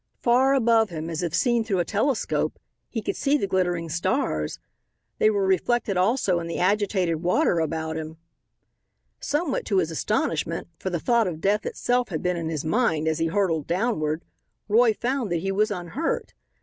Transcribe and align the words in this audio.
Far 0.19 0.55
above 0.55 0.89
him, 0.89 1.11
as 1.11 1.21
if 1.21 1.35
seen 1.35 1.63
through 1.63 1.77
a 1.77 1.85
telescope, 1.85 2.57
he 2.89 3.03
could 3.03 3.15
see 3.15 3.37
the 3.37 3.45
glittering 3.45 3.87
stars. 3.87 4.57
They 5.19 5.29
were 5.29 5.45
reflected, 5.45 5.95
also, 5.95 6.39
in 6.39 6.47
the 6.47 6.57
agitated 6.57 7.21
water 7.21 7.59
about 7.59 7.97
him. 7.97 8.17
Somewhat 9.19 9.63
to 9.65 9.77
his 9.77 9.91
astonishment, 9.91 10.67
for 10.79 10.89
the 10.89 10.99
thought 10.99 11.27
of 11.27 11.39
death 11.39 11.67
itself 11.67 12.09
had 12.09 12.23
been 12.23 12.35
in 12.35 12.49
his 12.49 12.65
mind 12.65 13.07
as 13.07 13.19
he 13.19 13.27
hurtled 13.27 13.67
downward, 13.67 14.23
Roy 14.67 14.95
found 14.95 15.31
that 15.31 15.41
he 15.45 15.51
was 15.51 15.69
unhurt. 15.69 16.33